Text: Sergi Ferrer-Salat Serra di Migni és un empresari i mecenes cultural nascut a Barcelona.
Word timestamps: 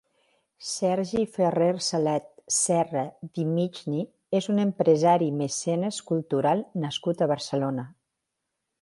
Sergi 0.67 1.25
Ferrer-Salat 1.35 2.25
Serra 2.61 3.05
di 3.35 3.45
Migni 3.51 4.01
és 4.41 4.51
un 4.55 4.65
empresari 4.67 5.31
i 5.33 5.37
mecenes 5.45 6.03
cultural 6.13 6.69
nascut 6.87 7.23
a 7.29 7.33
Barcelona. 7.37 7.89